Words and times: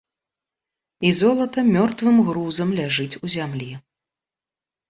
І 1.09 1.11
золата 1.19 1.59
мёртвым 1.75 2.17
грузам 2.31 2.69
ляжыць 2.81 3.19
у 3.29 3.33
зямлі. 3.35 3.69